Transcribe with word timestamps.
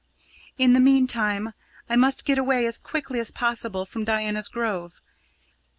In 0.57 0.73
the 0.73 0.79
meantime, 0.79 1.53
I 1.87 1.95
must 1.95 2.25
get 2.25 2.39
away 2.39 2.65
as 2.65 2.79
quickly 2.79 3.19
as 3.19 3.29
possible 3.29 3.85
from 3.85 4.03
Diana's 4.03 4.47
Grove. 4.47 4.99